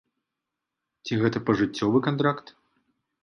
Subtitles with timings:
[1.09, 2.47] Ці гэта пажыццёвы кантракт?